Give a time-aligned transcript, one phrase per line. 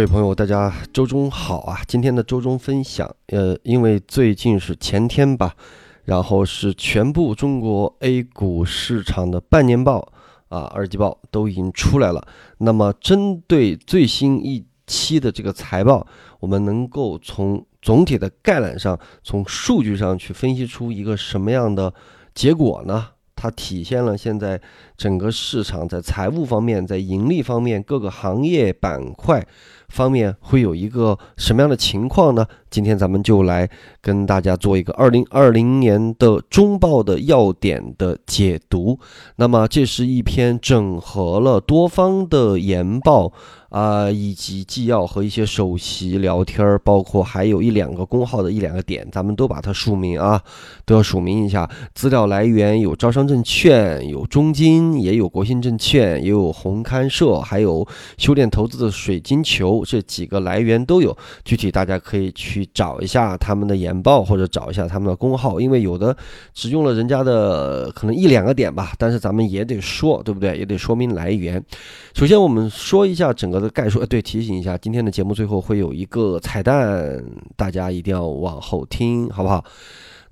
[0.00, 1.82] 各位朋友，大家周中好啊！
[1.86, 5.54] 今天的周中分享，呃，因为最近是前天吧，
[6.06, 10.10] 然后是全部中国 A 股市场的半年报
[10.48, 12.26] 啊、二季报都已经出来了。
[12.56, 16.06] 那么针对最新一期的这个财报，
[16.38, 21.92] 我们能够从总体的概览上，从数据上去分析出一个什么样的
[22.34, 23.08] 结果呢？
[23.36, 24.60] 它体现了现在
[24.98, 29.46] 整个市场在财务方面、在盈利方面、各个行业板块
[29.90, 32.46] 方面会有一个什么样的情况呢？
[32.70, 33.68] 今天咱们就来
[34.02, 38.98] 跟大家做一个二零二零年的中报的要点的解读。
[39.36, 43.32] 那么，这是一篇整合了多方的研报
[43.70, 50.42] 啊、以及纪要和一些首席聊天儿，包括还有一两个公号的一两个点，咱们都把它署名啊，
[50.84, 51.70] 都要署名一下。
[51.94, 57.86] 资料来源有招商证券，有中金，也有国信证券，也有红勘社，还有
[58.18, 61.16] 修炼投资的水晶球，这几个来源都有。
[61.44, 66.16] 具体大家可以去找一下他们的研报，或者找一下他们的工号，因为有的
[66.52, 70.56] 只用了人家的可能一两个点吧，但是咱们也得说，对不对？
[70.56, 71.62] 也得说明来源。
[72.14, 77.22] 首先我们说一下整个的概述，呃，对，提醒一下，今天的节目最后会有一个彩蛋，
[77.56, 79.64] 大家一定要往后听，好不好？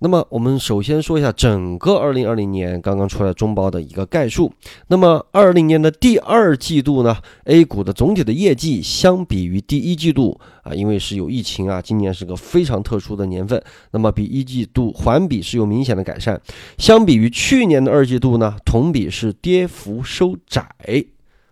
[0.00, 4.52] 那么我们首先说一下整个二零二零年刚刚出来中报的一个概述。
[4.86, 16.40] 那么二零年的第二季度呢，A 股的总体的业绩相比于第一季度啊，因为是有疫情啊，今年是个非常特殊的年份，那么比一季度环比是有明显的改善。
[16.78, 20.68] 相比于去年的二季度呢，同比是跌幅收窄。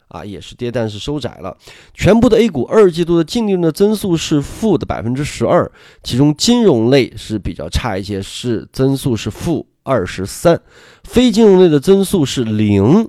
[0.09, 1.57] 啊，也是跌，但是收窄了。
[1.95, 5.71] 全部的 A 股二季度的净利润的增速是负的百分之十二，
[6.03, 10.61] 其中金融类是比较差一些，是增速是负二十三，
[11.05, 13.09] 非金融类的增速是零。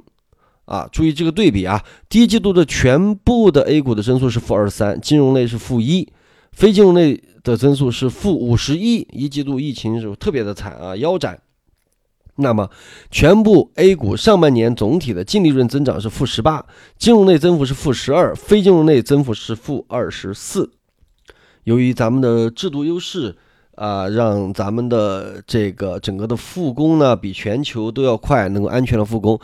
[0.66, 6.06] 啊，注意这个对比啊，第一季度的全部的 A 股的增速是负二十三，金融类是负一，
[6.52, 9.08] 非金融类的增速是负五十一。
[9.14, 11.40] 一季度疫情是特别的惨啊，腰斩。
[12.38, 12.70] 那么，
[13.12, 16.66] 全部 A 股上半年总体的净利润增长是负十八，
[16.98, 20.72] 金融类增幅是负十二，非金融类增幅是负二十四。
[21.64, 23.36] 由于咱们的制度优势
[23.76, 29.40] 啊、让咱们的这个整个的复工呢比全球都要快，能够安全的复工，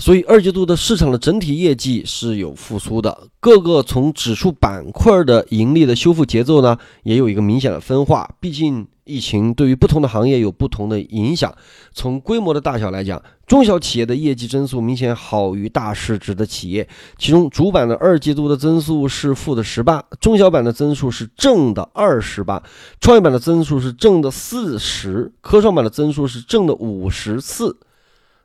[0.00, 3.28] 所以二季度的市场的整体业绩是有复苏的。
[3.38, 8.28] 各个从指数板块的盈利的修复节奏呢，也有一个明显的分化。
[8.40, 11.54] 毕竟疫情对于不同的行业有不同的影响。
[11.92, 16.88] 从规模的大小来讲，中小企业的业绩增速明显好于大市值的企业。
[17.18, 22.62] 其中主板的二季度的增速是负的十八，中小板的增速是正的二十八，
[23.02, 27.76] 创业板的增速是正的四十，科创板的增速是正的五十四。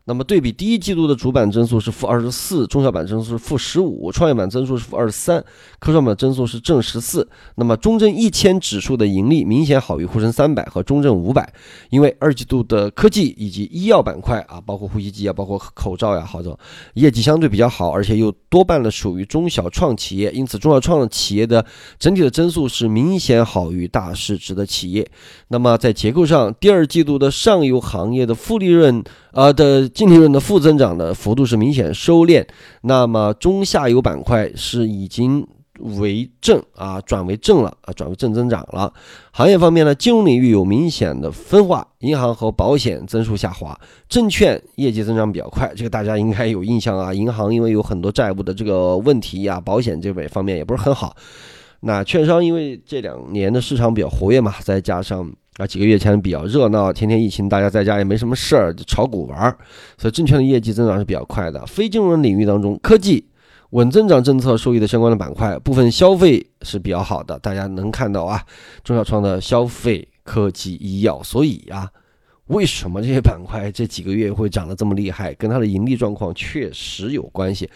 [0.08, 5.44] 那么对比第一季度的主板增速是负二十四，中小板增速是负十五，创业板增速是负二十三，
[5.80, 7.28] 科创板增速是正十四。
[7.56, 11.52] 那么中证一千指数的盈利明显好于沪深三百和中证五百，
[11.90, 16.60] 因为二季度的科技以及医药板块啊，包括呼吸机啊，包括口罩呀、好多
[16.94, 21.66] 业绩相对比较好，而且又多半的属于中小创企业，因此中小创企业的
[21.98, 25.10] 整体的增速是明显好于大市值的企业。
[25.48, 29.04] 那么在结构上，第二季度的上游行业的负利润。
[29.36, 32.48] 呃的净利润的负增长的幅度是明显收敛，
[32.82, 35.46] 那么中下游板块是已经
[35.98, 38.94] 为正啊，转为正了啊，转为正增长了。
[39.34, 47.14] 行业方面呢，金融领域有明显的分化，银行和保险增速下滑，证券业绩增长比较快，这个大家应该有印象啊。
[47.14, 51.14] 银行因为有很多债务的这个问题呀、保险这边方面也不是很好。
[51.82, 59.58] 那券商因为这两年的市场比较活跃嘛，再加上啊几个月前比较热闹，天天疫情，大家在家也没什么事儿，就炒股玩儿，
[59.98, 61.66] 所以证券的业绩增长是比较快的。
[61.66, 63.26] 非金融领域当中，科技
[63.72, 68.44] 稳增长政策受益的相关的板块，部分消费是比较好的，大家能看到啊，
[68.84, 71.90] 中小创的消费、科技、医药，所以啊。
[72.50, 75.34] 为什么这些板块这几个月会涨得这么厉害？
[75.34, 77.68] 跟它的盈利状况确实有关系，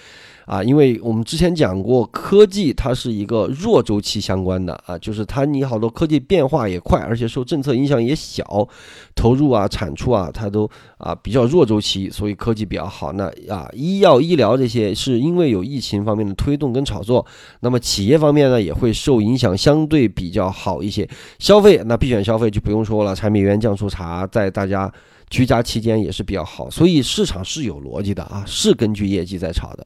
[0.50, 8.68] 啊，因为我们之前讲过，科技它是一个弱周期相关的啊，就是它你好多科技变化也快，而且受政策影响也小，
[9.14, 10.68] 投入啊、产出啊，它都
[10.98, 13.14] 啊比较弱周期，所以科技比较好。
[13.14, 17.24] 那啊，医药、医疗这些是因为有疫情方面的推动跟炒作，
[17.60, 21.08] 那么企业方面呢也会受影响，相对比较好一些。
[21.38, 24.92] 消费那必选消费就不用说了，柴米油盐酱醋茶在大家
[25.30, 29.86] 居家期间也是比较好，所以市场是有逻辑的啊，是根据业绩在炒的。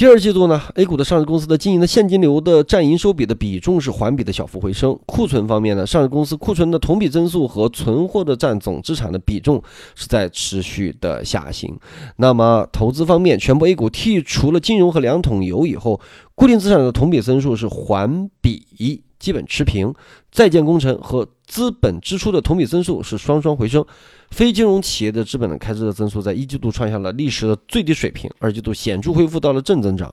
[0.00, 4.98] 第二季度呢，A 股的上市公司的经营的现金流的占营收比的比重是环比的小幅回升。
[5.04, 9.62] 库存方面呢，上市公司库存的同比增速和存货的占总资产的比重
[9.94, 11.78] 是在持续的下行。
[12.16, 16.00] 那么投资方面，全部 A 股剔除了金融和两桶油以后，
[16.34, 19.92] 固定资产的同比增速是环比基本持平。
[20.32, 23.84] 在建工程和资本支出的同比增速是双双回升。
[24.30, 30.12] 非金融企业的资本的开支的增速在一季度创下了历史的最低水平，二季度显著恢复到了正增长。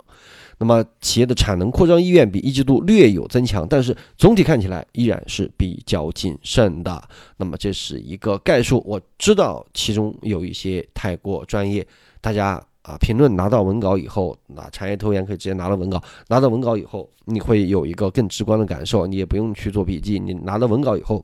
[0.59, 7.01] 那么企业的产能扩张意愿比一季度略有增强，但是总体看起来依然是比较谨慎的。
[7.37, 11.85] 那么这是一个概述，我知道其中有一些太过专业，
[12.19, 21.23] 大家啊评论拿到文稿以后，那产业投研可以直接拿到文稿，拿到文稿以后你会有一个更直观的感受，你也不用去做笔记，你拿到文稿以后，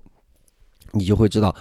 [0.94, 1.54] 你就会知道。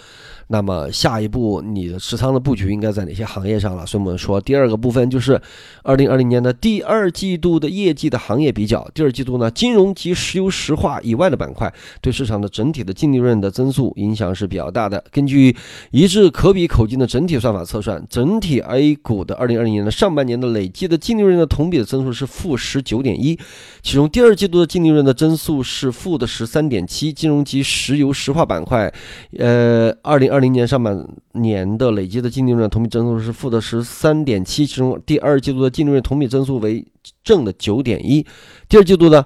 [0.49, 3.87] 那么下一步你的持仓的布局应该在哪些行业上了？
[3.87, 5.41] 所以我们说第二个部分就是
[5.83, 8.87] 二零二零年的第二季度的业绩的行业比较。
[8.93, 15.03] 第二季度呢，金融及石油石化以外的板块对市场的整体的净利润的增速影响是比较大的。
[15.11, 15.57] 根据
[15.91, 23.39] 一致可比口径的整体算法测算，整体 A 股的二零二零年的上半年的累计的净利润的同比的增速是负十九点一，
[23.81, 27.11] 其中第二季度的净利润的增速是负的十三点七。
[27.13, 28.93] 金融及石油石化板块，
[29.39, 36.85] 呃，二零二零年上半年的累计的净利润同比增速是负的十三点七，其中第二季度的净利润同比增速为
[37.25, 38.25] 正的九点一。
[38.69, 39.25] 第二季度呢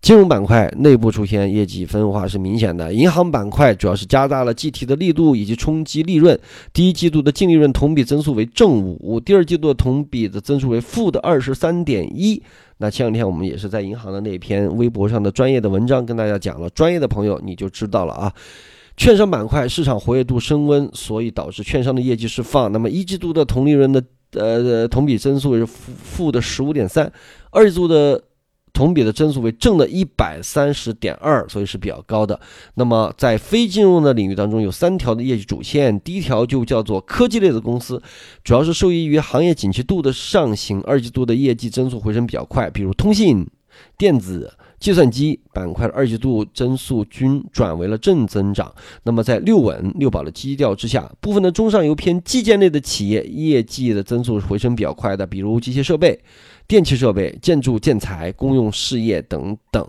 [0.00, 6.36] 金融板块内部出现业绩分化是明显的，银行板块主要是加大了计提的力度以及冲击利润。
[6.72, 12.42] 第一季度的净利润同比增速为正五，第二季度的同比的增速为负的二十三点一。
[12.78, 18.32] 那前两天我们也是在银行的那篇微博上的专业的文章跟大家讲了，专业的朋友你就知道了啊。
[18.96, 22.70] 券商板块市场活跃度升温，所以导致券商的业绩释放。
[22.70, 24.02] 那么一季度的同利润的
[24.32, 27.10] 呃同比增速是负负的十五点三，
[27.50, 28.22] 二季度的
[28.72, 32.38] 同比的增速为正的一百三十点二，所以是比较高的。
[32.74, 38.00] 那么在非金融的领域当中，有三条的业绩主线，第一条就叫做科技类的公司，
[38.44, 43.46] 主要是受益于行业景气度的上行，二季度的业绩增速回升比较快，比如通信、
[43.96, 44.52] 电子。
[44.82, 48.74] 计算机板块的二季度增速均转为了正增长。
[49.04, 56.18] 那么在六稳六保的基调之下，部分的中上游偏基建类的企业业绩的增速回升比较快的，比如机械设备、
[56.66, 59.88] 电气设备、建筑建材、公用事业等等。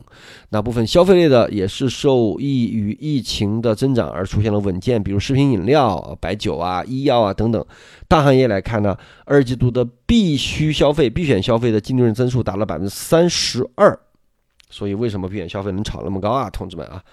[0.50, 7.66] 那部分消费类的也是受益于疫情的增长而出现了稳健，比如食品饮料、白酒啊、医药啊等等。
[8.08, 13.98] 大行业来看呢，二季度的必须消费、必选消费的净利润增速达了百分之三十二。
[14.74, 17.04] 所以为什么避险消费能炒那么高啊，同志们啊？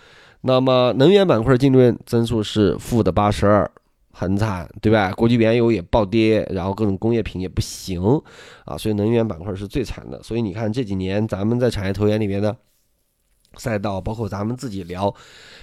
[0.41, 3.71] 那么能源板块净利润增速是负的八十二，
[4.13, 5.13] 很惨，对吧？
[5.13, 8.01] 国际原油也暴跌，然后各种工业品也不行
[8.65, 10.23] 啊，所以能源板块是最惨的。
[10.23, 12.57] 所以你看这几年咱们在产业投研里面的
[13.59, 15.15] 赛道，包括咱们自己聊，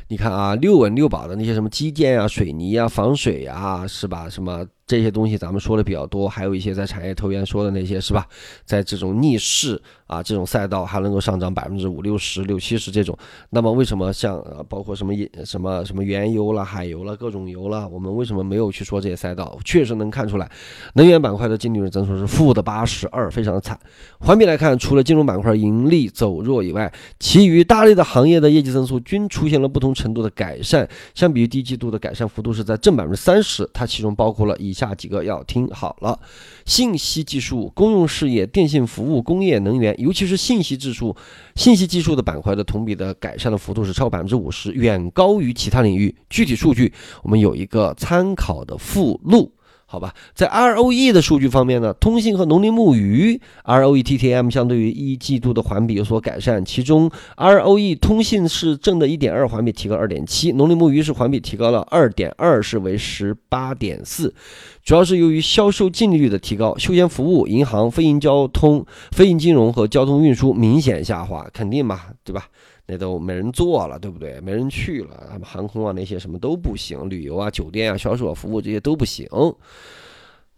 [0.10, 4.30] 你看啊，六稳六保的那些什么基建啊、水泥啊、防水啊，是吧？
[4.30, 4.64] 什么？
[4.88, 8.26] 这些东西咱们说的比较多，还有一些在产业投研说的那些是吧？
[8.64, 13.18] 在这种逆势啊，这种赛道还能够上涨百分之五六十、六七十这种，
[13.50, 15.14] 那么为什么像呃包括什么
[15.44, 19.60] 什么什么原油了、海油了、各种油了，我们为什么没有去说这些赛道？
[19.66, 20.50] 确实能看出来，
[20.94, 23.78] 能源板块的净利润增速是负的八十二，非常的惨。
[24.20, 26.90] 环比来看，除了金融板块盈利走弱以外，
[27.20, 30.88] 其余大类的行业的业绩增速均出现了不同程度的改善。
[31.14, 36.20] 相比于第一季度的改善幅度是在正百分之三十，它其中包括了以下几个要听好了：
[36.66, 41.16] 信息技术、公用事业、电信服务、工业能源，尤其是信息技术、
[41.56, 46.16] 信息技术的板块的同比的改善的幅度是超百分之五十，远高于其他领域。
[46.30, 46.94] 具体数据
[47.24, 49.52] 我们有一个参考的附录。
[49.90, 64.36] 好吧，在 ROE 的数据方面呢，通信和农林牧渔 ROE TTM 相对于一季度的环比有所改善，其中 ROE 通信是正的一点二，环比提高二点七，农林牧渔是环比提高了二点二，是为十八点四，
[64.84, 72.48] 主要是由于销售净利率的提高，休闲服务、银行、非银交通、非银金融和交通运输明显下滑，肯定嘛，对吧？
[72.88, 74.40] 那都没人做了，对不对？
[74.40, 79.28] 没人去了，他们航空啊那些什么都不行，旅游啊、酒店啊、销售啊、服务这些都不行。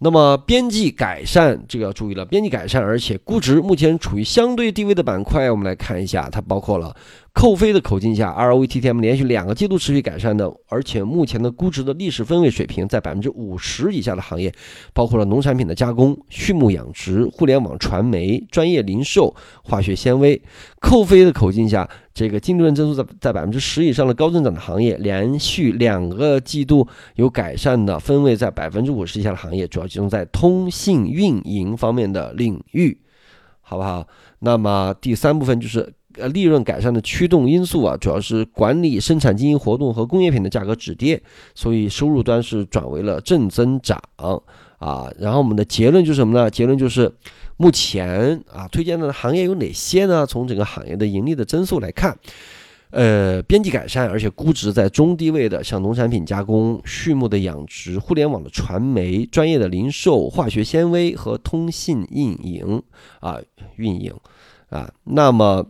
[0.02, 6.96] 那么边际改善，这个要注意了，边际改善，而且估值目前处于相对低位的板块，我们来看一下，它包括了。
[7.32, 14.54] 扣非的口径下，ROE TTM 连续两个季度持续改善的，而且目前的估值的历史分位水平在百分之五十以下的行业，
[14.94, 19.34] 包括了农产品的加工、畜牧养殖、互联网传媒、专业零售、
[19.64, 20.42] 化学纤维。
[20.82, 33.00] 扣非的口径下，这个净利润增速在在百分之十以上的高增长的行业，连续两个季度有改善的分位在百分之五十以下的行业，主要集中在通信运营方面的领域。
[33.62, 34.08] 好不好？
[34.40, 41.22] 那么第三部分就是呃利润改善的驱动因素啊，主要是管理生产经营活动和工业品的价格止跌，
[41.54, 45.12] 所以收入端是转为了正增长啊。
[45.18, 46.50] 然后我们的结论就是什么呢？
[46.50, 47.12] 结论就是
[47.58, 50.26] 目前啊推荐的行业有哪些呢？
[50.26, 52.18] 从整个行业的盈利的增速来看。
[52.92, 62.82] 呃，边际改善，而且估值在中低位的，像农产品加工、畜牧的养殖、互联网的传媒、专业的零售、化学纤维和通信运营
[63.20, 63.38] 啊，
[63.76, 64.12] 运营
[64.70, 65.64] 啊，那么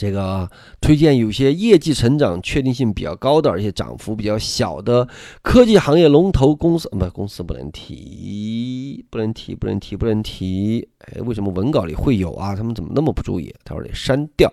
[0.00, 0.48] 这个
[0.80, 5.06] 推荐有些业绩成长确定性比较高的，而且涨幅比较小的
[5.42, 10.88] 科技行业龙头公司，不，公司不能提，不能提，不能提，不能提。
[11.00, 12.56] 哎，为什么文稿里会有啊？
[12.56, 13.54] 他们怎么那么不注意？
[13.62, 14.50] 他说得删掉。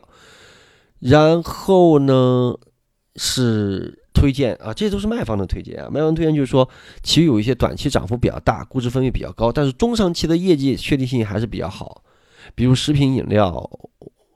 [0.99, 2.53] 然后呢，
[3.15, 5.89] 是推荐啊，这都是卖方的推荐啊。
[5.89, 6.67] 卖方推荐就是说，
[7.03, 12.03] 其实有一些短期涨幅比较大，估值分位比较高，但是中长期的业绩确定性还是比较好。
[12.53, 13.69] 比如食品饮料、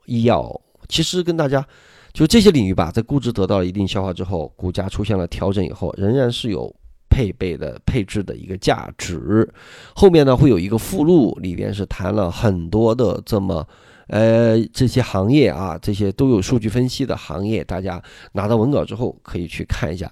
[0.06, 1.66] 医药，其实跟大家
[2.14, 6.72] 就这些领域吧，在估值得到了一定消化之后，股价出现了调整以后，仍然是有
[7.10, 9.50] 配备的配置的一个价值。
[9.96, 13.66] 后面呢，会有一个附录，里边是谈了很多的这么。
[14.08, 18.02] 呃，这些行业啊，这些都有数据分析的行业，大家
[18.34, 20.12] 拿到文稿之后可以去看一下。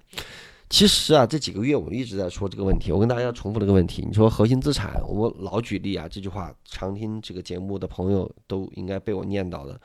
[0.69, 4.05] 其实啊，这几个月我们一直在说这个问题，我跟大家重复这个问题。
[4.07, 9.77] 你说核心资产，我老举例啊，这句话常听这个节目的朋友都应该被我念叨的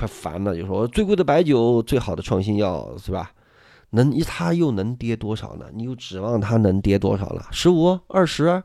[0.00, 0.56] 快烦了。
[0.56, 3.30] 就说最贵的白酒，最好的创新药，是吧？
[3.90, 5.66] 能它又能跌多少呢？
[5.74, 7.46] 你又指望它能跌多少了？
[7.50, 8.62] 十五、二十，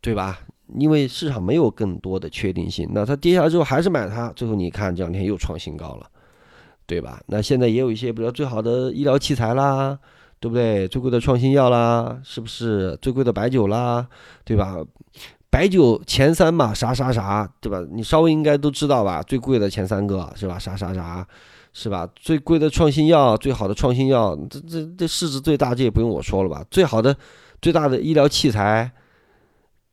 [0.00, 0.40] 对吧？
[0.74, 6.06] 因为市场没有更多的确定性，那它跌下来之后还是买它，最后你看这两天又创新高了，
[6.86, 7.22] 对吧？
[7.26, 9.96] 那现在也有一些，比如说最好的医疗器材啦，
[10.40, 10.88] 对不对？
[10.88, 14.08] 最贵的创新药啦，是不是最贵的白酒啦，
[14.44, 14.76] 对吧？
[15.56, 17.82] 白酒前三嘛，啥啥啥，对吧？
[17.90, 19.22] 你稍微应该都知道吧？
[19.22, 20.58] 最贵的前三个是吧？
[20.58, 21.26] 啥啥啥，
[21.72, 22.06] 是吧？
[22.14, 26.62] 最贵的创新药，最好的创新药，这这这市值最大，这也不用我说了吧？
[26.70, 27.16] 最好的
[27.62, 28.92] 最大的医疗器材。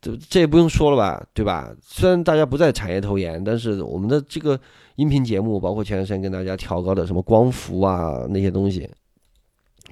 [0.01, 1.71] 这这也不用说了吧，对吧？
[1.81, 4.59] 虽然大家不在产业投研，但是我们的这个
[4.97, 8.89] 音频节目，包括前段时间跟大家调高的什么光伏啊那些东西，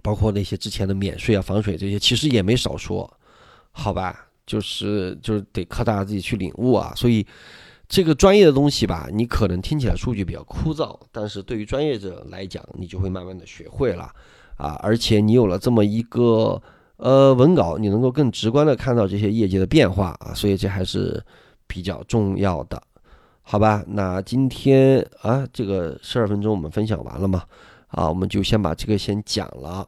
[0.03, 3.09] 包括那些之前的免税啊、防水这些，其实也没少说，
[3.71, 4.27] 好吧？
[4.45, 6.93] 就是就是得靠大家自己去领悟啊。
[6.95, 7.25] 所以
[7.87, 14.09] 这个专业的东西吧，你可能听起来数据比较枯燥，但是对于专业者来讲，你就会慢慢的学会了
[14.57, 14.79] 啊。
[14.81, 16.61] 而且你有了这么一个。
[16.97, 21.19] 呃，文稿你能够更直观的看到这些业绩的变化啊，所以这还是
[21.65, 22.79] 比较重要的，
[23.41, 23.83] 好吧？
[23.87, 27.43] 那今天啊，这个十二分钟我们分享完了嘛？
[27.87, 29.87] 啊，我们就先把这个先讲了。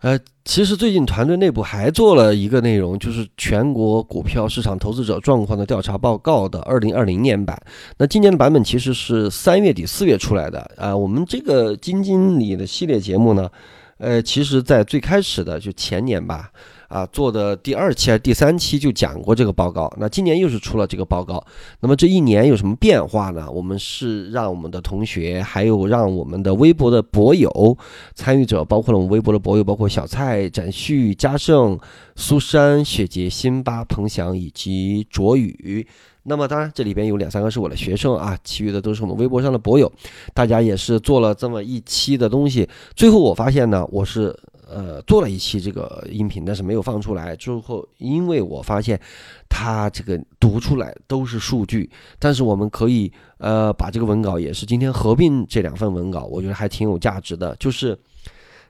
[0.00, 7.60] 呃，其实最近团队内部还做了一个内容，就是全国股票市场投资者状况的调查报告的二零二零年版。
[7.96, 10.96] 那今年的版本其实是三月底四月出来的啊。
[10.96, 13.50] 我们这个基金里的系列节目呢？
[13.98, 16.48] 呃，其实，在最开始的就前年吧，
[16.88, 19.92] 啊，做的第二期还是第三期就讲过这个报告。
[19.98, 21.42] 那今年又是出了这个报告。
[21.80, 23.50] 那么这一年有什么变化呢？
[23.50, 27.76] 我们是让我们的同学，还有让我们的微博的博友
[28.14, 31.78] 参与者，包括了我们微博的博友，包括小蔡、展旭、嘉盛、
[32.16, 35.86] 苏珊、雪洁、辛巴、彭翔以及卓宇。
[36.22, 39.90] 那么当然，这里边有两三个是我的学生啊，其余的都是我们微博上的博友，
[40.34, 42.68] 大家也是做了这么一期的东西。
[42.94, 44.34] 最后我发现呢，我是
[44.68, 47.34] 呃做了一期这个音频，但是没有放出来。
[47.34, 49.00] 之后因为我发现
[49.48, 57.56] 它这个读出来都是数据，但是我们可以呃把这个文稿也是今天合并这两份文稿，我觉得还挺有价值的。
[57.56, 57.98] 就是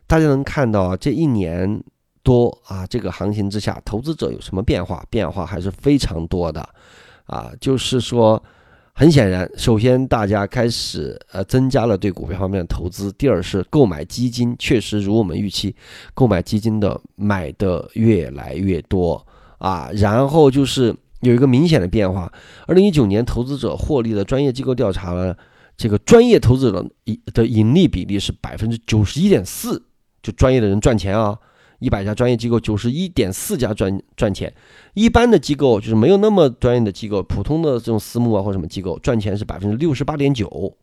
[0.06, 1.82] 大家能看到啊这一年
[2.22, 5.04] 多啊，这个行情之下，投资者有什么变化？
[5.10, 6.68] 变化还是非常多的。
[7.26, 8.42] 啊，就是说，
[8.98, 13.12] 很显然，首先大家开始呃增加了对股票方面的投资。
[13.12, 15.72] 第二是购买基金，确实如我们预期，
[16.14, 19.24] 购买基金的买的越来越多
[19.58, 19.88] 啊。
[19.94, 22.32] 然后就是有一个明显的变化，
[22.66, 25.36] 二零一九年投资者获利的专业机构调查了，
[25.76, 29.80] 这个专业投资者的的盈利比例是百分之九十一点四，
[30.24, 31.38] 就专业的人赚钱啊。
[31.78, 34.52] 一百家专业机构，九十一点四家赚赚钱。
[34.94, 40.76] 一般的机构就是没有那么专业的机构，普通的这种私募啊或什么机构赚钱是百分之六十八点九。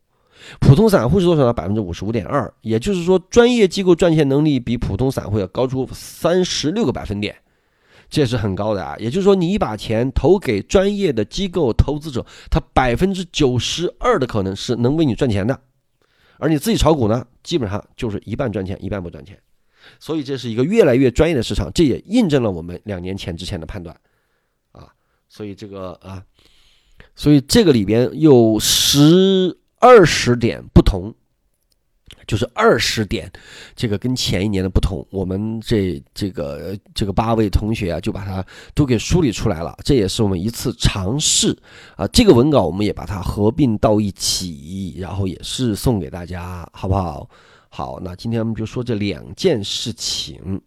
[0.60, 1.54] 普通散户是多少呢？
[1.54, 2.54] 百分之五十五点二。
[2.62, 7.36] 也就是说，专业机构赚钱能力比普通散户要高出三十六个百分点，
[8.10, 8.96] 这是很高的啊。
[9.00, 15.60] 也就是说，你把钱投给专业的机构投资者，他百分之九十二的可能是能为你赚钱的，
[16.38, 19.38] 而你自己炒股呢，基本上就是一半赚钱，一半不赚钱。
[20.00, 23.96] 所以这是一个越来越专业的市场，这也印证了我们两年前之前的判断，
[24.72, 24.88] 啊，
[25.30, 26.24] 所以这个啊，
[27.16, 31.14] 所以这个里边有十二十点不同。
[32.28, 33.32] 就是二十点，
[33.76, 39.78] 这个跟前一年的不同，我们这这个这个八位同学啊，就把它都给梳理出来了。
[39.84, 41.56] 这也是我们一次尝试
[41.96, 42.08] 啊。
[42.08, 47.30] 这个文稿我们也把它合并到一起，然后也是送给大家，好不好？
[47.78, 50.62] 好，那今天我们就说这两件事情。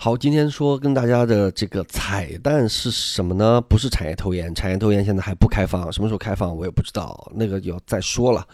[0.00, 3.60] 好，今天说跟大家的这个彩蛋是什么呢？
[3.62, 8.46] 不是产业投研，产业投研现在还不开放，什么时候开放我也不知道，那个要再说了。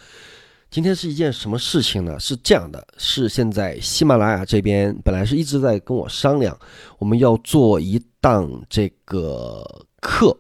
[0.70, 2.18] 今天是一件什么事情呢？
[2.18, 6.58] 是这样的，是现在喜马拉雅这边本来是一直在跟我商量，
[6.98, 9.62] 我们要做一档这个
[10.00, 10.34] 课。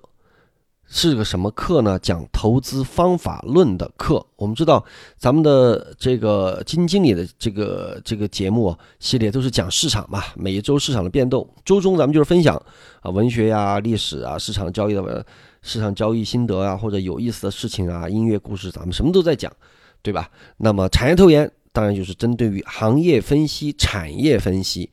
[0.96, 1.98] 是个什么课呢？
[1.98, 4.24] 讲投资方法论的课。
[4.36, 4.82] 我们知道，
[5.18, 11.44] 咱们的这个基金经理的这个这个节目系列都是讲市场嘛，每一周市场的变动。
[11.64, 12.54] 周中咱们就是分享
[13.00, 15.26] 啊，文学呀、历史啊、市场交易的
[15.62, 19.52] 市场交易心得啊，或者有意思的事情啊、音乐故事，咱们什么都在讲，
[20.00, 20.30] 对吧？
[20.58, 24.88] 那么产业投研当然就是针对于行业分析、产业分析。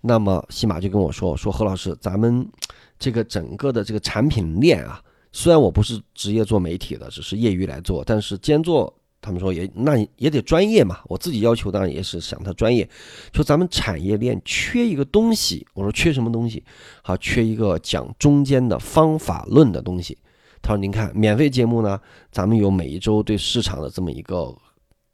[0.00, 2.48] 那么西马就跟我说说，何老师，咱们
[2.98, 4.98] 这个整个的这个产品链啊。
[5.32, 11.00] 虽然我不是职业做媒体的，只是业余来做，但是兼做，他们说也那也得专业嘛。
[11.06, 12.88] 我自己要求当然也是想他专业，
[13.32, 16.62] 说咱们产业链缺一个东西，我说缺什么东西？
[17.02, 20.18] 好，缺一个讲中间的方法论的东西。
[20.60, 21.98] 他说您看，免费节目呢，
[22.30, 24.54] 咱们有每一周对市场的这么一个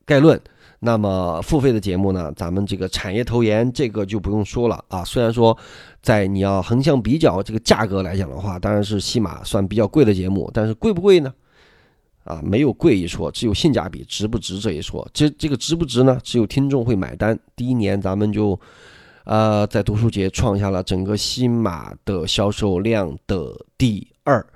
[0.04, 0.38] 概论。
[0.80, 2.32] 那么付费的节目呢？
[2.36, 5.02] 咱们这个产业投研这个就不用说了啊。
[5.04, 5.56] 虽然说，
[6.00, 10.48] 在你要横向比较这个价格来讲的话，当然是西马算比较贵的节目。
[10.54, 11.34] 但是贵不贵呢？
[12.22, 15.08] 啊，没有贵一说，只有性价比值不值这一说。
[15.12, 16.20] 这这个值不值呢？
[16.22, 17.36] 只有听众会买单。
[17.56, 18.60] 第一年咱们就，
[19.24, 24.46] 呃，在读书节创下了整个西马的销售量的第二。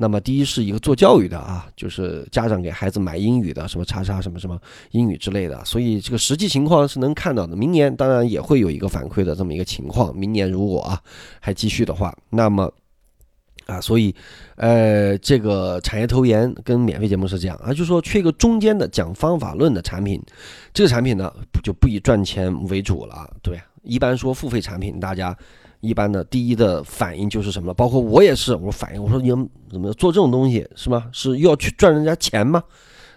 [0.00, 4.58] 那么第一是一个做教育的啊，就是家长给孩子买英语的，什么叉叉什么什么
[4.92, 7.54] 英语之类的，所以这个实际情况是能看到的。
[7.54, 10.16] 明年当然也会有一个反馈的这么一个情况。
[10.16, 10.98] 明年如果啊
[11.38, 12.72] 还继续的话，那么
[13.66, 14.14] 啊，所以
[14.56, 20.18] 呃，这个产业投研跟免费节目是这样啊，就是说缺一个中间的讲方法论的产品，
[20.72, 21.30] 这个产品呢
[21.62, 25.36] 就不以赚钱为主了，对，一般说付费产品，大家。
[25.80, 27.72] 一般的第一的反应就是什么？
[27.74, 31.08] 包括我也是，我反应我说你们怎么做这种东西是吗？
[31.12, 32.62] 是又要去赚人家钱吗？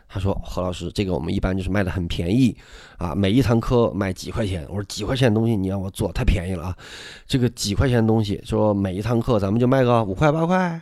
[0.08, 2.56] 他说何老师，这个我们一般就是卖的很便宜
[2.98, 4.64] 啊，每一堂课卖几块钱。
[4.70, 6.78] 我说几块钱的东西你让我做太便宜了啊，
[7.26, 10.80] 这个几块钱的东西说每一堂课咱们就卖个五块八块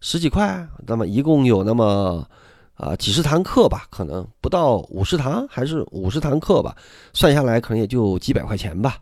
[0.00, 2.28] 十几块，那么一共有那么
[2.74, 6.76] 啊几十堂课吧，可能不到五十堂还是五十堂课吧，
[7.14, 8.98] 算下来可能也就几百块钱吧。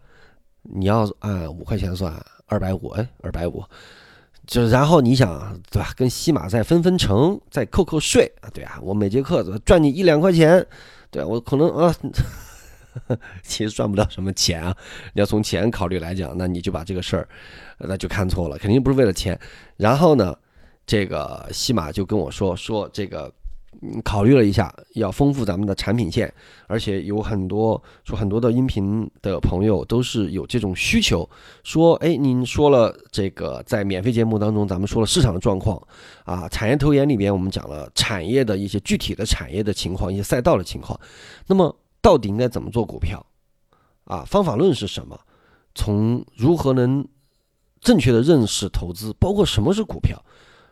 [0.63, 2.15] 你要按五块钱算，
[2.47, 3.63] 二百五，哎，二百五，
[4.47, 5.93] 就然后你想，对吧？
[5.97, 10.65] 跟西马再分分成，再扣扣税啊，对啊，我每节课赚你一两块钱，
[11.11, 11.95] 对我可能啊，
[13.43, 14.77] 其实赚不了什么钱啊。
[15.15, 17.29] 你要从钱考虑来讲，那你就把这个事儿，
[17.79, 19.39] 那就看错了，肯定不是为了钱。
[19.77, 20.37] 然后呢，
[20.87, 23.33] 这个西马就跟我说说这个。
[24.05, 26.33] 考虑了一下，要丰富咱们的产品线，
[26.69, 31.29] 而且有很多说很多的音频的朋友都是有这种需求，
[31.65, 35.81] 说，哎，您说了这个在免费节目当中，咱们说了市场的状况
[36.25, 40.99] 啊，产业投研里边我们讲了产业的一些具体的产业的情况，一些赛道的情况，
[41.49, 43.25] 那么到底应该怎么做股票
[44.05, 44.23] 啊？
[44.25, 45.19] 方法论是什么？
[45.75, 47.05] 从如何能
[47.81, 50.23] 正确的认识投资，包括什么是股票，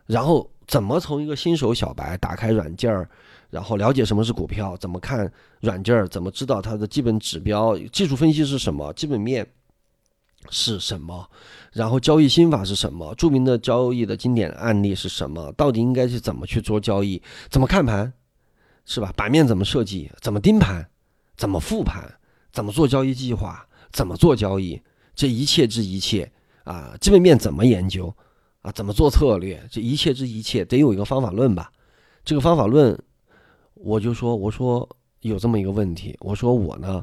[0.06, 0.48] 然后。
[0.70, 3.10] 怎么从一个新手小白打开软件儿，
[3.50, 4.76] 然后了解什么是股票？
[4.76, 5.28] 怎么看
[5.62, 6.06] 软件儿？
[6.06, 7.76] 怎么知道它的基本指标？
[7.92, 8.92] 技术分析是什么？
[8.92, 9.44] 基本面
[10.48, 11.28] 是什么？
[11.72, 13.12] 然后交易心法是什么？
[13.16, 15.50] 著名的交易的经典案例是什么？
[15.56, 17.20] 到底应该是怎么去做交易？
[17.48, 18.12] 怎么看盘？
[18.86, 19.12] 是吧？
[19.16, 20.08] 版面怎么设计？
[20.20, 20.88] 怎么盯盘？
[21.36, 22.08] 怎么复盘？
[22.52, 23.66] 怎么做交易计划？
[23.90, 24.80] 怎么做交易？
[25.16, 26.30] 这一切之一切
[26.62, 28.14] 啊，基本面怎么研究？
[28.62, 29.62] 啊，怎么做策略？
[29.70, 31.72] 这一切之一切得有一个方法论吧？
[32.24, 32.98] 这个方法论，
[33.74, 34.86] 我就说，我说
[35.20, 37.02] 有这么一个问题，我说我呢，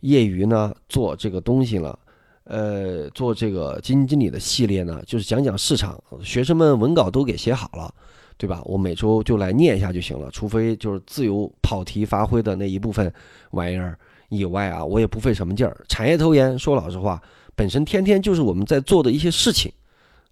[0.00, 1.98] 业余呢做这个东西了，
[2.44, 7.94] 呃，做这个基金经理的系列呢，就是讲讲市场，学生们文稿都给写好了，
[8.38, 8.62] 对吧？
[8.64, 13.12] 我每周就来念一下就行了，除非就是自由跑题发挥的那一部分
[13.50, 13.98] 玩意儿
[14.30, 15.76] 以外啊，我也不费什么劲儿。
[15.86, 17.22] 产业投研，说老实话，
[17.54, 19.70] 本身天天就是我们在做的一些事情。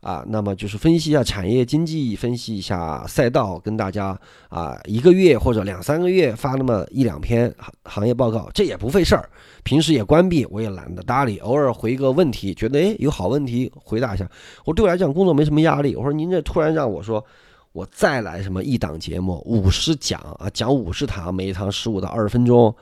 [0.03, 9.31] 啊，那么就是分析一下产业经济，分析一下赛道，跟大家啊一个月或者两三个月发那么一两篇行行业报告，这也不费事儿。
[9.63, 14.29] 平时也关闭，我也懒得搭理，偶尔回一个问题，觉得诶有好问题回答一下。
[14.65, 15.95] 我对我来讲工作没什么压力。
[15.95, 17.25] 我说您这突然让我说
[17.71, 22.75] 我再来什么一档节目五十讲啊，讲五十堂，每一堂十五到二十分钟。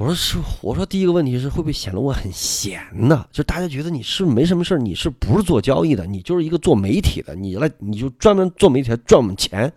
[0.00, 3.28] 我说是，我说第一个问题是会不会显得我很闲呢？
[3.30, 6.06] 就大家觉得你是没什么事儿，你是不是做交易的？
[6.06, 9.70] 你就是一个做媒体的，你来你就专门做媒体来赚我们钱。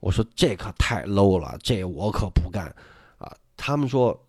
[0.00, 2.66] 我说这可太 low 了，这我可不干
[3.18, 3.32] 啊！
[3.56, 4.20] 他们说，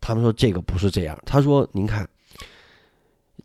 [0.00, 1.16] 他们说这个不是这样。
[1.24, 2.04] 他说，您看，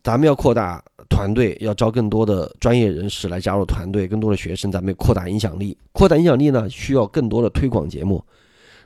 [0.02, 5.78] 咱们要扩大团队，要招更多的专业人士来加入团队，更多的学生，咱们扩大影响力。
[5.92, 8.20] 扩大影响力呢，需要更多的推广节目。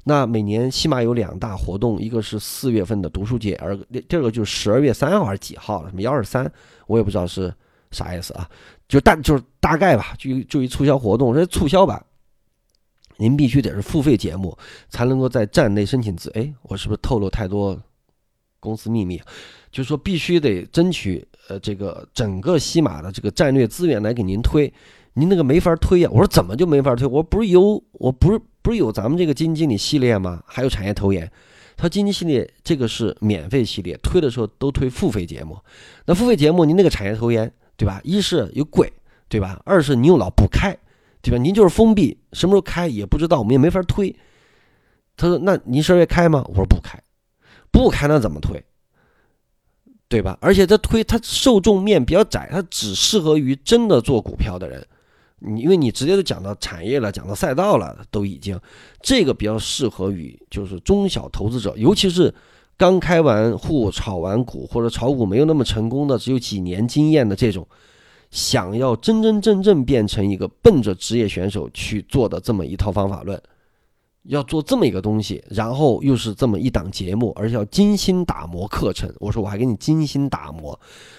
[0.05, 3.77] 那每年起码有两大活动，一个是四月份的读书节，而
[4.09, 5.89] 第二个就是十二月三号还是几号了？
[5.91, 6.51] 什么幺二三，
[6.89, 7.55] 我也不知道是
[7.93, 8.49] 啥意思啊？
[8.89, 12.05] 就大就是大概吧，就就一促销活动，这促销吧，
[13.17, 16.29] 您必须得是付费节目才能够在站内申请资。
[16.35, 17.81] 哎，我是不是透露太多
[18.59, 19.23] 公司秘密？
[19.71, 24.73] 就是说必须得争取呃这个整个西马的这个战略资源来给您推，
[25.15, 26.11] 您那个没法推呀。
[26.11, 27.07] 我说怎么就没法推？
[27.07, 28.41] 我不是有我不是。
[28.63, 30.43] 不是有咱们这个基金经理系列吗？
[30.47, 31.31] 还有产业投研，
[31.77, 35.59] 他基金系列这个是免费系列，推的时候都推付费节目。
[36.07, 38.01] 那付费节目，您那个产业投研，对吧？
[38.05, 38.93] 一是又贵，
[39.29, 39.61] 对吧？
[39.65, 40.77] 二是您又老不开，
[41.21, 41.39] 对吧？
[41.39, 44.15] 您就是封闭，什么时候开也不知道，我们也没法推。
[45.17, 47.03] 他说：“那您十二月开吗？”我说：“不开，
[47.71, 48.65] 不开那怎么推？
[50.09, 50.39] 对吧？
[50.41, 54.87] 而且他推它受众面比较窄，它只适合于真的做股票的人。”
[55.45, 58.59] 你因为你直接就讲到产业了，讲到赛道了，都已经，
[59.01, 62.33] 这个比较适合于就是中小投资者，尤其是
[62.77, 67.67] 刚开完户、炒完股或者炒股没有那么成功的，只有几年经验的这种，
[68.31, 73.41] 想要真真正正变成一个奔着职业选手去做的这么一套方法论。
[74.25, 79.13] 要做这么一个东西，然后又是这么一档节目，而且要精心打磨课程。
[79.19, 80.79] 我说我还给你精心打磨。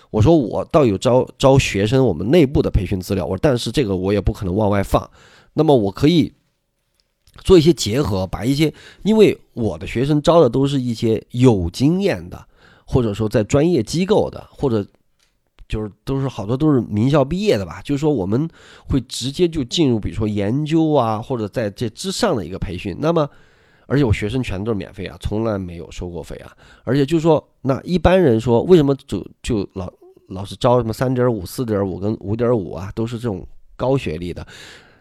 [0.09, 3.25] 我说我倒有招招学生，我们内部的培训资料。
[3.25, 5.09] 我说但是这个我也不可能往外放。
[5.53, 6.33] 那么我可以
[7.43, 12.45] 做一些结合，把一些因为我的学生招的都是一些有经验的，
[12.85, 14.87] 或者说在专业机构的，或者。
[15.67, 18.47] 就是都是好多都是名校毕业的吧，就是说我们
[18.87, 22.95] 会直接就进入，比如说研究啊，或者在这之上的一个培训。
[22.99, 23.29] 那么，
[23.87, 26.51] 而且我学生全都是免费啊，从来没有收过费啊。
[26.83, 29.91] 而且就是说，那一般人说为什么就就老
[30.27, 33.45] 老是招什么三点五、四点五跟五点五啊，都是这种
[33.75, 34.45] 高学历的。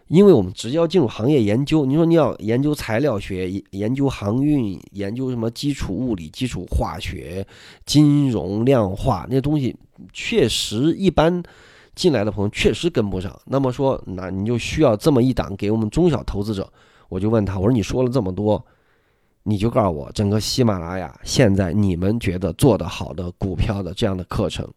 [0.07, 7.45] 因为我们直接要进入行业研究，你说你要研究材料学、研究航运、研究什么基础物理、基础化学、
[7.85, 9.75] 金融量化那些东西，
[10.11, 11.41] 确实一般
[11.95, 13.39] 进来的朋友确实跟不上。
[13.45, 16.71] 那么说，那你就需要这么一档给我们中小投资者。
[17.09, 18.63] 我就问他，我说你说了这么多，
[19.43, 24.67] 你就告诉我，整个喜马拉雅现在你们觉得做得好的股票的这样的课程，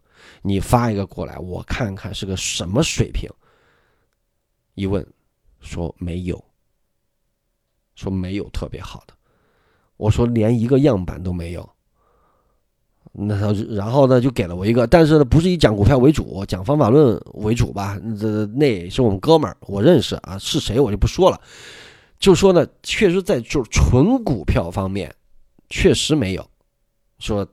[0.42, 3.28] 你发一个过来，我看看是个什么水平。
[4.74, 5.06] 一问。
[5.60, 6.42] 说没有，
[7.94, 9.14] 说没有特别好的，
[9.96, 11.68] 我说连一个样板都没有，
[13.12, 17.98] 那他然后呢就给了我一个，但是呢不是以讲股票为主，讲方法论为主吧？
[18.18, 21.40] 这那是我们哥们儿，我认识啊，是谁我就不说了，
[22.18, 25.14] 就说呢，确实在就是纯股票方面
[25.68, 26.46] 确实没有，
[27.18, 27.46] 说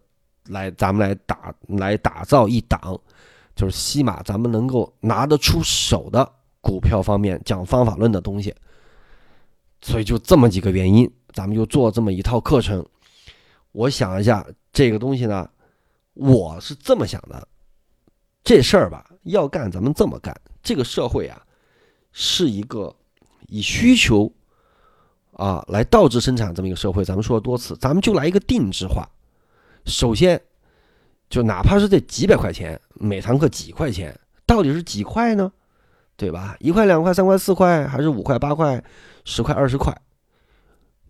[0.48, 3.00] 来咱们来打来打造一档，
[3.56, 6.30] 就是西马咱们能够拿得出手的。
[6.64, 8.56] 股票方面讲方法论的东西，
[9.82, 12.84] 所以就这么几个原因，咱们就做这么一套课程。
[13.74, 15.50] 我想一下，这个东西呢，
[16.14, 17.46] 我是这么想的：
[18.46, 20.34] 这事儿吧，要干咱们这么干。
[20.64, 21.46] 这个社会啊，
[22.14, 22.96] 是一个
[23.48, 24.32] 以需求
[25.34, 27.04] 啊来倒置生产这么一个社会。
[27.04, 29.06] 咱们说了多次，咱们就来一个定制化。
[29.86, 30.42] 首先，
[31.30, 35.52] 就哪怕是这几百块钱，每堂课几块钱，到底是几块呢？
[36.16, 36.56] 对吧？
[36.60, 38.84] 一块、两块、三块、四块，还是五块、八块、
[39.26, 39.96] 十块、二十块，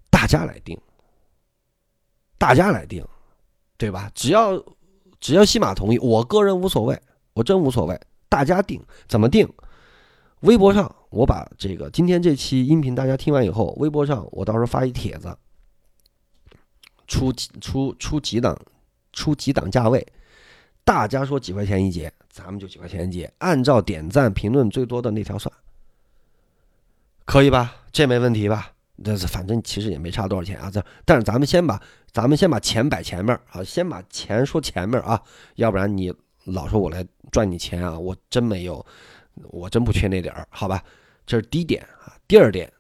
[0.10, 0.80] 大家来定，
[2.38, 3.06] 大家来定，
[3.78, 4.10] 对吧？
[4.16, 4.64] 只要
[5.20, 7.00] 只要西马同意，我个人无所谓，
[7.34, 8.00] 我真无所谓。
[8.30, 9.48] 大家定怎么定？
[10.40, 15.38] 微博上我把这个今天这期音频大家听完以后，微博上我到时候发一帖子，
[17.08, 18.60] 出出出几档，
[19.12, 20.06] 出几档价位，
[20.84, 25.54] 大家说几块钱一节，咱们就几块钱一节，按照点赞评论最多的那条算，
[27.26, 27.76] 可以吧？
[27.92, 28.72] 这没问题吧？
[29.04, 31.80] 这是反正其实也没差多少钱啊，这但是咱们先把
[32.12, 35.22] 咱们先把钱摆前面啊，先把钱说前面啊，
[35.58, 36.12] 要不然你
[36.46, 38.84] 老说我来赚你钱啊，我真没有，
[39.52, 40.84] 我真不缺那点儿，好吧？
[41.28, 42.18] 这是第一点啊。
[42.28, 42.74] 第二点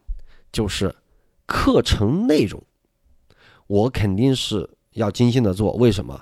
[0.51, 0.95] 就是
[1.45, 2.59] 课程内容，
[3.67, 5.73] 我肯定是要精心的做。
[5.73, 6.19] 为什么？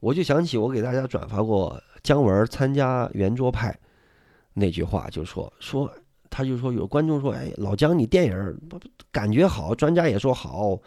[0.00, 3.78] 我就想起我给大家转发过姜文参加圆桌派
[4.54, 5.92] 那句话，就说说。
[6.34, 8.58] 他就说有观众说，哎，老姜你电影
[9.10, 10.78] 感觉好，专家也说好，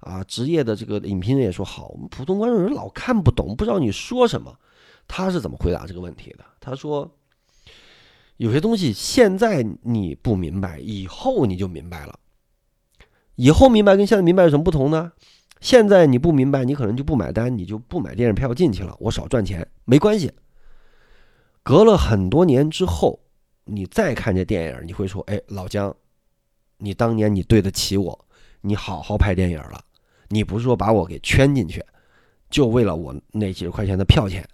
[0.00, 4.58] 啊，职业的这个影评人也说好，我们普通观众人老看不懂，不知道你说什么。
[5.06, 6.44] 他是怎么回答这个问题的？
[6.58, 7.10] 他说，
[8.38, 12.18] 有些东西现在你不明白，以后你就明白了。
[13.34, 15.12] 以后明白跟现在明白有什么不同呢？
[15.60, 20.32] 现在你不明白，你可能就不买单，你就不买电影票进去了，我少赚钱没关系。
[21.64, 23.18] 隔了很多年之后。
[23.66, 25.96] 你再看这电影，你会说：“哎，老姜，
[26.76, 28.26] 你当年你对得起我，
[28.60, 29.82] 你好好拍电影了。
[30.28, 31.82] 你不是说把我给圈进去，
[32.50, 34.46] 就为了我那几十块钱的票钱。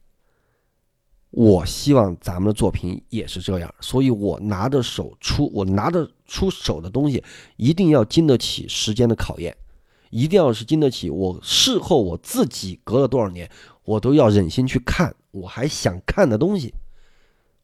[1.30, 7.24] 我希望咱们的作品也是这样，所以我拿着手出，我拿得出手的东西，
[7.56, 9.56] 一定要经得起时间的考验，
[10.10, 13.50] 一定要是经得起我事后我自己隔了多少年，
[13.82, 16.72] 我都要忍心去看我还想看的东西，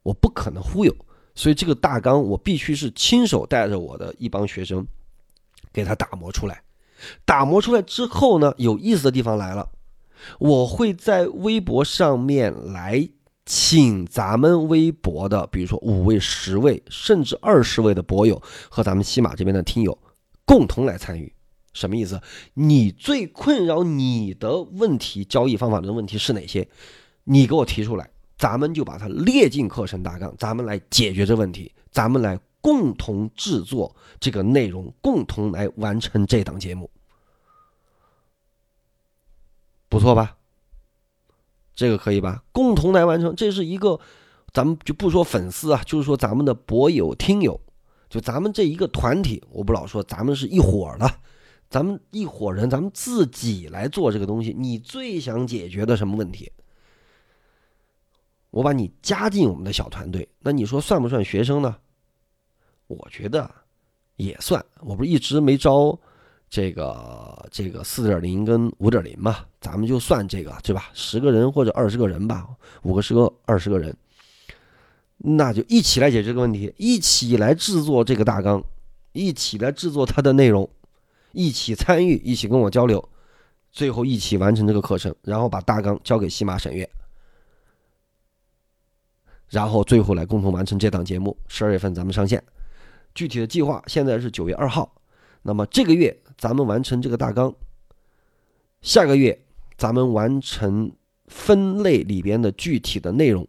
[0.07, 0.95] 我不可能忽悠。”
[1.35, 4.87] 所以这个大纲我必须是亲手带着我的一帮学生，
[5.71, 6.63] 给他打磨出来。
[7.25, 9.69] 打磨出来之后呢，有意思的地方来了，
[10.39, 13.07] 我会在微博上面来
[13.45, 19.95] 请咱们微博的，比如说五位、十位，甚至二十位的博友和咱们西马这边的听友
[20.43, 21.31] 共同来参与。
[21.73, 22.19] 什么意思？
[22.55, 26.67] 你最困扰你的问题、交易方法的问题是哪些？
[27.25, 28.09] 你给我提出来。
[28.37, 36.89] 咱们就把它列进课程大纲，咱们来解决这问题，咱们来共同制作这个内容，共同来完成这档节目，
[39.89, 40.37] 不错吧？
[41.73, 42.43] 这个可以吧？
[42.51, 43.99] 共同来完成，这是一个，
[44.53, 47.59] 咱们就不说粉丝啊，就是说咱们的博友、听友，
[48.09, 51.11] 就咱们这一个团体，我不老说咱们是一伙的，
[51.69, 54.55] 咱们一伙人，咱们自己来做这个东西。
[54.57, 56.51] 你最想解决的什么问题？
[58.49, 61.75] 我把你加进我们的小团队，那你说算不算学生呢？
[62.87, 63.49] 我觉得
[64.15, 64.63] 也算。
[64.79, 65.97] 我不是一直没招
[66.49, 70.89] 这个这个四点零跟五点零嘛，咱们就算这个对吧？
[70.93, 72.47] 十个人或者二十个人吧，
[72.83, 73.95] 五个十个二十个人，
[75.17, 78.63] 那就一起来解决这个问题，一起来制作这个大纲，
[79.11, 80.67] 一起来制作它的内容，
[81.33, 83.09] 一起参与，一起跟我交流，
[83.71, 86.89] 最后一起完成这个课程，然后把大纲交给西马审阅。
[89.49, 92.43] 然后最后来共同完成这档节目，十二月份咱们上线。
[93.15, 94.93] 具体的计划现在是九月二号，
[95.41, 97.53] 那么这个月咱们完成这个大纲，
[98.81, 99.39] 下个月
[99.77, 100.91] 咱们完成
[101.27, 103.47] 分类里边的具体的内容。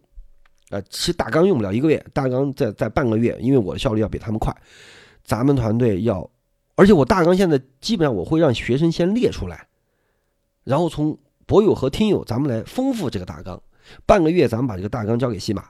[0.71, 4.55] 呃，其实大纲用不了一个月，大纲在在半个月，因为我的效率要比他们快。
[5.25, 6.31] 咱们团队要，
[6.75, 9.67] 而且我大纲现在基本上我会让学生先列出来，
[10.65, 13.61] 然后从博友和听友咱们来丰富这个大纲。
[14.07, 15.65] 半个月咱们把这个大纲交给西马。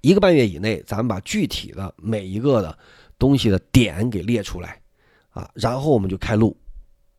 [0.00, 2.78] 一个半月以内，咱们把具体的每一个的
[3.18, 4.80] 东西的点给列出来，
[5.30, 6.56] 啊，然后我们就开录，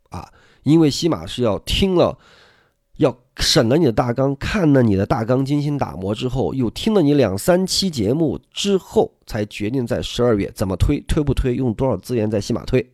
[0.10, 0.28] 啊，
[0.64, 2.18] 因为西马是要听了，
[2.98, 12.92] 要审了你的大纲，看了你的大纲，精心打磨之后，又听了你两三期节目之后，才决定在十二月怎么推，推不推，用多少资源在西马推，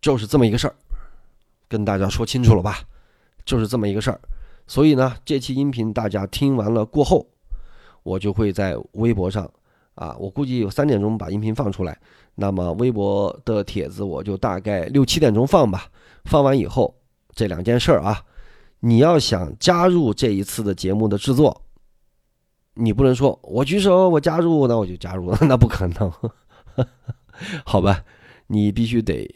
[0.00, 0.74] 就是这么一个事儿，
[1.68, 2.80] 跟大家说清楚了吧？
[3.44, 4.18] 就是这么一个事儿，
[4.66, 7.28] 所以呢，这期音频大家听完了过后。
[8.02, 9.50] 我就会在微博上，
[9.94, 11.98] 啊，我估计有三点钟把音频放出来。
[12.34, 15.90] 那么微博的帖子我就大概六七点钟放吧。
[16.24, 16.94] 放完以后，
[17.34, 18.22] 这两件事儿啊，
[18.80, 21.62] 你要想加入这一次的节目的制作，
[22.74, 26.12] 你不能说我举手我加入，那我就加入了， 那不可能，
[27.64, 28.04] 好吧？
[28.46, 29.28] 你必须得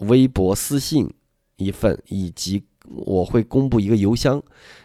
[0.00, 1.08] 微博私信
[1.56, 4.42] 一份，以及我会公布一个邮箱，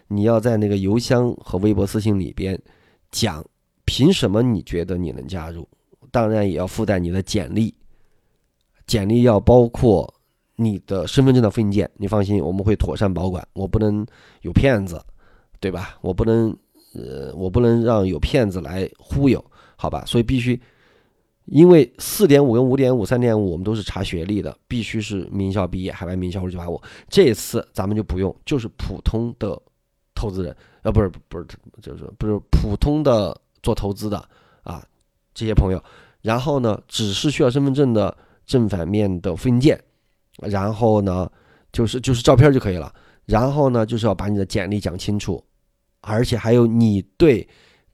[0.07, 2.57] 你要在那个邮箱和微博私信里边。
[3.13, 3.45] 讲
[3.86, 5.65] 凭什么你觉得你能加入？
[6.12, 7.73] 当然也要附带你的简历，
[8.86, 10.12] 简历要包括
[10.56, 11.89] 你的身份证的复印件。
[11.97, 13.47] 你放心，我们会妥善保管。
[13.54, 14.06] 我不能
[14.41, 15.02] 有骗子，
[15.60, 15.97] 对吧？
[16.02, 16.56] 我不能，
[16.93, 19.43] 呃，我不能让有骗子来忽悠。
[19.76, 20.04] 好吧？
[20.06, 20.60] 所以必须，
[21.45, 26.82] 因为四点五跟五点五、三点五，我们都是查学历的，必须是名校毕业、海外名校或者九八五。
[27.10, 29.60] 这次咱们就不用，就是普通的
[30.13, 31.45] 投资人，呃，不是不是，
[31.82, 34.17] 就是不是普通的做投资的
[34.63, 34.84] 啊，
[35.34, 35.84] 这些朋友。
[36.21, 39.78] 然后呢，只是需要身份证的正反面的复印件，
[40.38, 41.30] 然后呢，
[41.71, 42.93] 就是就是照片就可以了。
[43.26, 45.43] 然后呢，就是要把你的简历讲清楚，
[46.02, 47.47] 而且还有你对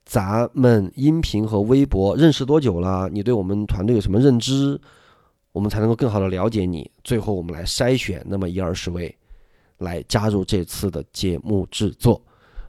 [0.05, 3.09] 咱们音频和微博认识多久了？
[3.09, 4.79] 你对我们团队有什么认知？
[5.51, 6.89] 我们才能够更好的了解你。
[7.03, 9.15] 最后我们来筛选那么一二十位，
[9.79, 12.21] 来加入这次的节目制作。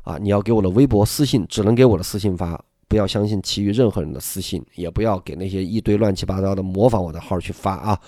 [0.02, 2.60] 啊，你要给我的微博私信，只能给我的私信发。
[2.88, 8.00] 不要相信其余任何人的私信，也不要给那些一堆乱七八糟的模仿我的号去发啊。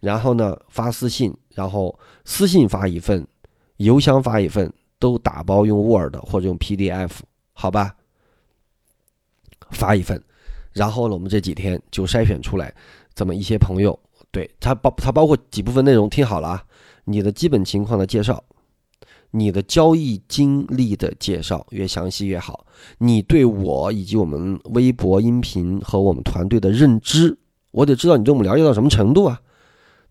[0.00, 3.26] 然后呢，发私信，然后私信发一份，
[3.78, 7.12] 邮箱发一份，都打包用 Word 或者用 PDF，
[7.54, 7.96] 好吧？
[9.70, 10.22] 发一份，
[10.72, 12.74] 然后呢，我们这几天就筛选出来
[13.14, 13.98] 这么一些朋友，
[14.30, 16.64] 对他包他包括几部分内容，听好了啊，
[17.06, 18.44] 你的基本情况的介绍。
[19.32, 22.64] 你的交易经历的介绍越详细越好。
[22.98, 27.36] 你对我以及我们微博音频和我们团队的认知，
[27.72, 29.42] 我得知道你对我们了解到什么程度啊。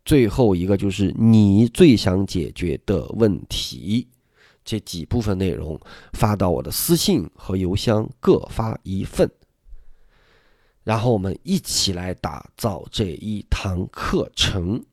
[0.03, 4.07] 最后一个就是你最想解决的问题，
[4.63, 5.79] 这几部分内容
[6.13, 9.31] 发到我的私信和邮箱各发一份，
[10.83, 14.83] 然后我们一起来打造这一堂课程，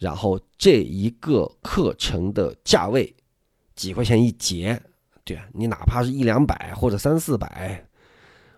[0.00, 3.14] 然后这一个课程的价位。
[3.76, 4.78] 几块钱一节，
[5.24, 7.82] 对你哪怕是一两百或者三四百、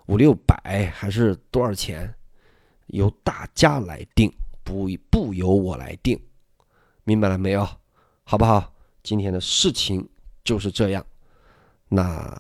[0.07, 2.13] 五六百，还是多少钱，
[2.89, 4.33] 由大家来定，
[4.65, 6.21] 不不由我来定，
[7.05, 7.65] 明白了没有？
[8.25, 8.75] 好不好？
[9.05, 10.09] 今天的事情
[10.43, 11.07] 就是这样，
[11.89, 12.37] 那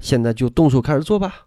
[0.00, 1.46] 现在就动手开始做吧。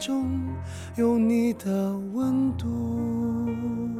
[0.00, 0.40] 中。
[0.96, 3.99] 有你的温度。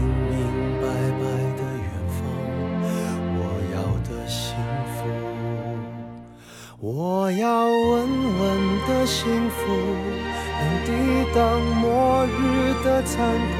[13.11, 13.57] 残酷，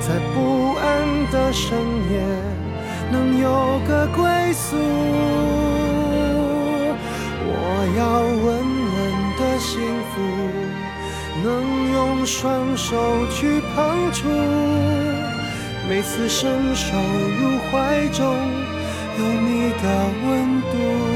[0.00, 0.36] 在不
[0.76, 0.86] 安
[1.32, 1.66] 的深
[2.12, 2.14] 夜
[3.10, 4.76] 能有个归宿。
[7.48, 7.50] 我
[7.98, 8.46] 要稳
[8.94, 8.96] 稳
[9.36, 9.68] 的幸
[10.12, 10.14] 福，
[11.42, 11.46] 能
[11.92, 13.76] 用双手去碰
[14.12, 14.28] 触，
[15.88, 18.22] 每次伸手入怀中
[19.18, 19.84] 有你的
[20.24, 21.15] 温度。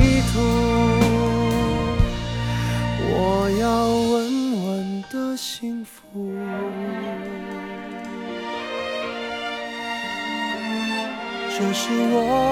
[12.21, 12.50] 想。